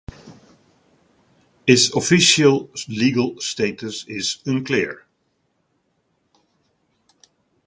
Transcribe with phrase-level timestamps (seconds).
[1.67, 5.05] Its official legal status is unclear.